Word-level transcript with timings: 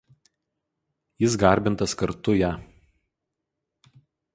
Jis 1.25 1.37
garbintas 1.45 1.95
kartu 2.03 2.37
ja. 2.43 2.53